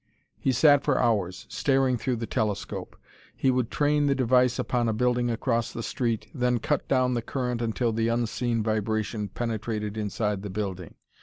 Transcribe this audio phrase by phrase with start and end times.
[0.39, 2.95] He sat for hours, staring through the telescope.
[3.35, 7.21] He would train the device upon a building across the street, then cut down the
[7.21, 10.95] current until the unseen vibration penetrated inside the building.